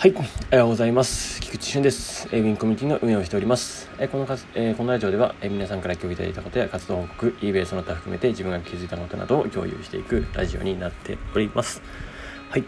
[0.00, 1.40] はい、おはようございます。
[1.40, 2.28] 菊池俊です。
[2.28, 3.90] ウィンコミュニティの運営をしております。
[3.98, 11.82] えこのかえこのラジオではえ皆さんから共有いただいたことや活動報告、eBay その他含めて自分が気づいたことなどを共有していくラジオになっております。
[12.48, 12.64] はい。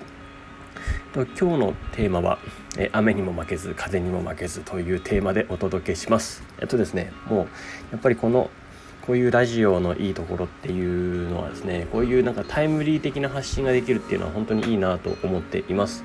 [1.15, 2.41] 今日のテーマは、
[2.77, 6.43] え雨にも負けず風にも負けずというテーマでお届けします。
[6.59, 7.47] えっとですね、もう
[7.93, 8.51] やっぱりこの
[9.07, 16.03] こういうラジオのいいところっていうのはですね、こういうなんかタイムリー的な発信ができるっていうのは本当にいいなと思っています。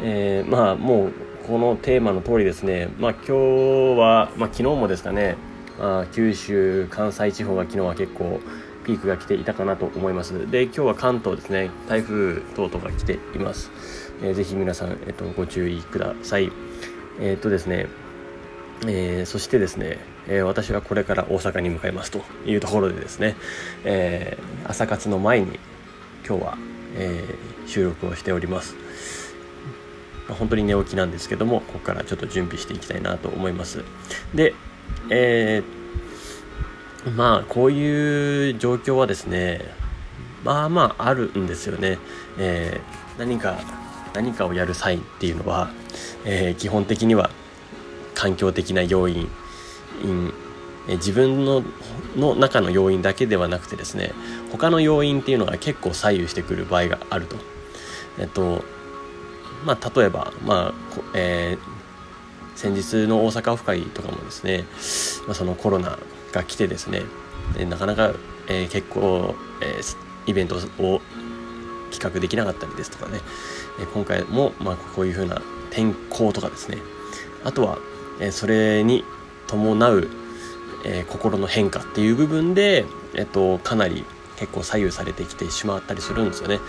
[0.00, 1.12] えー、まあもう
[1.46, 3.32] このテーマの通りですね、まあ、今日
[3.98, 5.36] は、まあ、昨日もですかね、
[5.78, 8.40] まあ、九州関西地方が昨日は結構
[8.84, 10.50] ピークが来ていたかなと思います。
[10.50, 11.70] で今日は関東ですね。
[11.88, 13.70] 台風等々が来ています、
[14.22, 16.52] えー、ぜひ皆さん、えっと、ご注意ください。
[17.20, 17.86] えー、っとですね。
[18.86, 23.34] えー、そしてですね、えー、私はこれから大阪に向かいますというところでですね、
[23.84, 25.58] えー、朝活の前に
[26.26, 26.58] 今日は、
[26.94, 27.24] え
[27.66, 28.76] 収録をしております。
[30.28, 33.82] まあ、本当に寝起きなんですけどもここからちょっと準備していきたいなと思います
[34.34, 34.54] で
[35.10, 39.60] えー、まあこういう状況はですね
[40.44, 41.98] まあまああるんですよね、
[42.38, 43.58] えー、何か
[44.14, 45.70] 何かをやる際っていうのは、
[46.24, 47.30] えー、基本的には
[48.14, 49.28] 環境的な要因
[50.88, 51.62] 自分の
[52.16, 54.12] の中の要因だけではなくてですね
[54.50, 57.36] 他の要因っていうのが結構左右してくる場合があると。
[58.18, 58.64] えっと
[59.64, 60.74] まあ、例えば、まあ
[61.14, 64.64] えー、先日の大阪オフ会とかもですね、
[65.26, 65.98] まあ、そのコロナ
[66.32, 67.02] が来てですね
[67.56, 68.12] でなかなか、
[68.48, 71.00] えー、結構、えー、イベントを
[71.90, 73.20] 企画できなかったりですとかね、
[73.80, 76.78] え、今回も、まあ、こういうふうな天候とかですね
[77.44, 77.78] あとは、
[78.20, 79.04] え、それに
[79.46, 80.08] 伴う、
[80.84, 82.84] え、心の変化っていう部分で、
[83.14, 84.04] えっと、かなり
[84.36, 86.60] 結構左右されてきてしまったりするんですよね。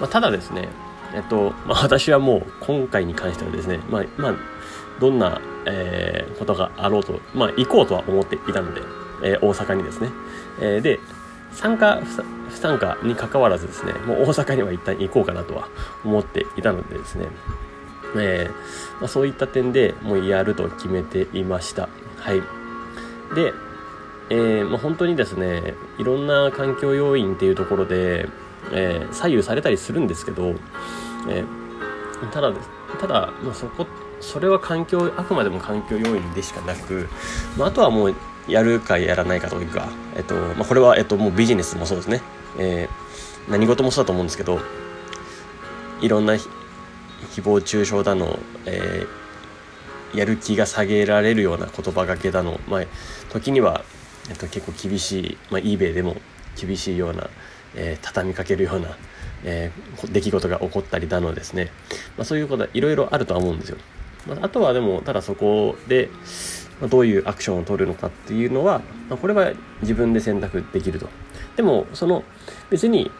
[0.00, 0.68] まあ、ただですね
[1.14, 4.34] えっと、まあ、私はもう今回に関してはですね、まあ、まあ、
[5.00, 8.82] どんな、えー、ことがあろうと、まあ、行こうとは思っていたので、
[9.22, 10.10] えー、大阪にですね。
[10.60, 11.00] えー、で、
[11.52, 12.00] 参加、
[12.48, 15.68] 不参加に関わらずですね、もう大阪には一旦行こうかなとは
[16.04, 17.28] 思っていたのでですね、
[18.16, 21.88] えーまあ、そういった点でもうやると決めていました。
[22.16, 22.40] はい。
[23.34, 23.52] で、
[24.30, 28.28] えーまあ、本当にですね、いろんな環境要因っていうところで、
[28.72, 30.54] えー、左右されたりするんですけど、
[31.28, 32.68] えー、ただです
[33.00, 33.86] ただ、まあ、そこ
[34.20, 37.08] それは環境あくまでも環境要因でしかなく、
[37.56, 38.14] まあ、あとはもう
[38.48, 42.22] やるかやらないかというか、えっとまあ、これは、えっと、もうビジネスもそうですね、
[42.58, 44.60] えー、何事もそうだと思うんですけど
[46.00, 46.48] いろんな誹
[47.42, 52.82] 謗中傷だの、えー、やる気が下げられるような言葉がけだの、まあ、
[53.30, 53.84] 時には、
[54.30, 56.16] えっと、結構厳しい、まあ、eBay でも
[56.56, 57.28] 厳しいような、
[57.74, 58.96] えー、畳みかけるような、
[59.44, 61.70] えー、出来事が起こったりだのですね、
[62.16, 63.78] まあ、そういうことはいろいろあるとは思うんですよ。
[64.26, 66.10] まあ、あとはでもただそこで、
[66.80, 69.52] まあ、どういうアクションを取るのかっていうのは、まあ、これは
[69.82, 71.08] 自分で選択できると。
[71.56, 72.24] でもその
[72.70, 73.10] 別に、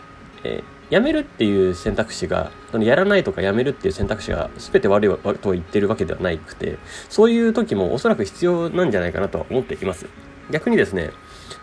[0.45, 6.79] えー、やめるっていう選択肢がそのやらないとかやめるっていう選択肢が全て悪いと言ってるわけではなくて
[7.09, 10.07] そういう時もおそらく必要なんじゃないかなとは思っています。
[10.51, 11.11] 逆にですね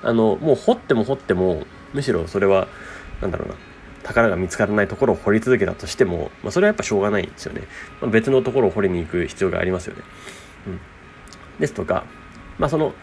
[0.04, 1.64] あのもう掘っても掘っても
[1.96, 2.68] むしろそれは
[3.22, 3.56] 何だろうな
[4.04, 7.64] 宝が見つからないところを掘り続けたとしても、まあ、それはやっぱしょうがないんですよね、
[8.02, 10.04] まあ、別のところを掘りに行く必要がありますよね、
[10.68, 10.80] うん、
[11.60, 12.06] ですとか
[12.60, 12.94] まあその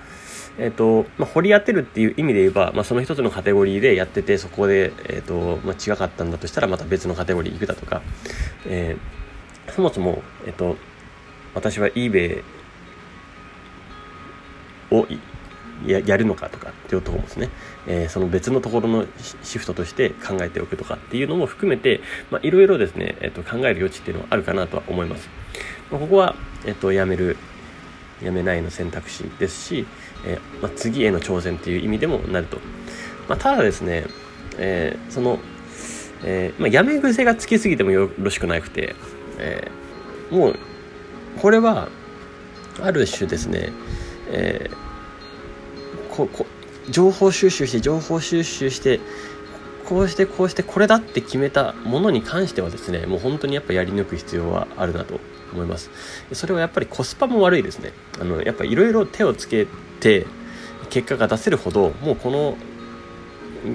[0.58, 8.02] えーとまあ、掘り当てるっていう意味で言えば、まあ、その一つのカテゴリーでやっててそこで、えーとまあ、違かったんだとしたらまた別のカテゴリー行くだとか、
[8.66, 10.76] えー、そもそも、えーと
[11.54, 12.42] 私は eBay
[14.90, 15.06] を
[15.86, 17.48] ややるのかとかっていうところもですね、
[17.86, 19.06] えー、その別のところの
[19.42, 22.00] シフトとして考えておくとかっていうのも含めて、
[22.30, 25.28] まあ、いろいろですね、えー、と考える余地っていうのはあるかなとは思います。
[25.90, 26.34] まあ、ここは、
[26.64, 27.36] え、ー、と、やめる、
[28.22, 29.86] やめないの選択肢ですし、
[30.24, 32.58] えー、まあ、次への挑戦っていう意味でもなると。
[33.28, 34.04] まあ、ただですね、
[34.58, 35.38] えー、その、
[36.24, 38.94] えーまあ、やめ癖がつきすぎてもよろしくなくて、
[39.38, 40.58] えー、もう
[41.40, 41.88] これは
[42.80, 43.70] ある種ですね、
[44.30, 44.91] えー、
[46.12, 46.46] ここ
[46.90, 49.00] 情報収集して情報収集して
[49.88, 55.20] こうしてこうしてこれだって決めたものに関してはですねもう本当にやっぱやり抜く必要はあるなと
[55.52, 55.90] 思います。
[56.32, 57.92] それはやっぱりコスパも悪いですね。
[58.20, 59.66] あのやっぱいろいろ手をつけ
[60.00, 60.26] て
[60.90, 62.56] 結果が出せるほどもうこの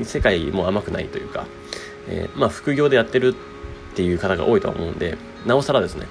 [0.03, 1.47] 世界も甘くないというか、
[2.07, 3.35] えー、まあ副業でやってる
[3.91, 6.07] っていう方が多いとは思うんでなおさらですね、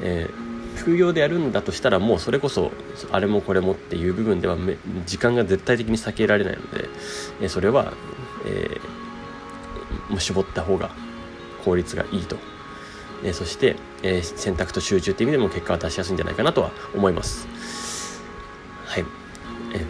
[0.00, 0.51] えー
[0.82, 2.72] 副業でやるんだとしたらもうそれこそ
[3.10, 4.56] あれもこれもっていう部分では
[5.06, 6.88] 時間が絶対的に避けられないので、
[7.40, 7.92] えそれは、
[8.46, 10.90] えー、絞った方が
[11.64, 12.36] 効率がいいと。
[13.24, 17.46] えそして、え選択と集中っていう意味でも結果は出しやすいんじゃないかなとは思います。
[18.84, 19.04] はい、
[19.74, 19.86] え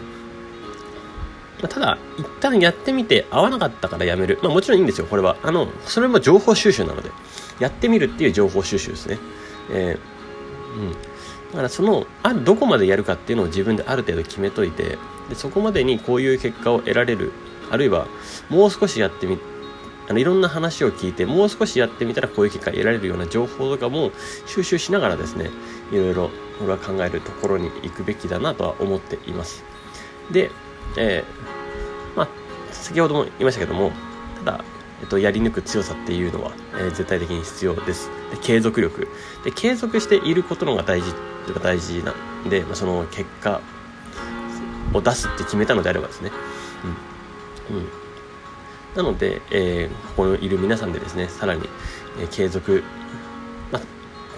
[1.63, 4.37] まただ一旦やってみて合わなかったからやめる。
[4.43, 5.37] まあもちろんいいんですよこれは。
[5.41, 7.09] あのそれも情報収集なので。
[7.59, 9.17] やってみるっていう情報収集ですね。
[9.71, 9.99] えー、
[10.75, 10.95] うん。
[11.53, 14.97] だからそのあどこまでやるかっていうのを自分である程度決めといて
[15.29, 17.31] でそこまでにこういう結果を得られる
[17.69, 18.07] あるいは
[18.49, 19.37] もう少しやってみ
[20.09, 24.11] あのいろんな話を聞いてもう少しやってみたらこういう結果得られるような情報とかも
[24.47, 25.51] 収集しながらですね
[25.91, 26.29] いろいろ
[26.59, 29.63] 俺は考えるところに行くべきだなとは思っています。
[30.31, 30.49] で、
[30.97, 32.27] えー、まあ
[32.71, 33.91] 先ほども言いましたけども
[34.43, 34.65] ただ
[35.03, 38.09] えっと、やり抜く強さっていうのは、えー、絶対的に必要です。
[38.31, 39.09] で継続力。
[39.43, 41.13] で継続していることのが大事
[41.45, 42.13] とか大事な
[42.45, 43.59] んで、まあ、その結果
[44.93, 46.31] を出すって決めたのであればですね、
[47.69, 47.89] うん、うん、
[48.95, 51.67] なので、えー、ここにいる皆さんでですねさらに、
[52.21, 52.81] えー、継続、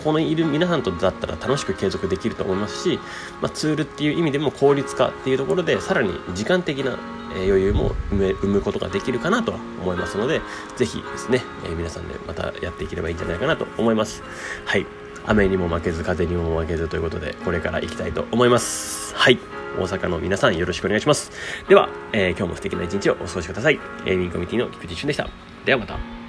[0.05, 2.99] ここにいる皆さんとだったら楽しく継続できると思いますし、
[3.41, 6.99] まあ、ツールっていう意味でも効率化っていうところでさらに時間的な
[7.33, 10.41] 余裕も生むことができるかなとは思いますので、
[10.75, 14.21] ぜひですね、え皆さんでまたやっていければいいんじゃないかなと思います。
[14.65, 14.85] はい。
[15.25, 19.15] 雨にも負けず、風にも負けずということで、これから行きたいと思います。
[19.15, 19.39] はい。
[19.79, 21.31] 大阪の皆さんよろしくお願いします。
[21.67, 23.79] では、えー、今日も素敵な一日をお過ごしください。
[24.05, 25.27] エーミンコミュニティの菊池俊でした。
[25.65, 26.24] ではまた。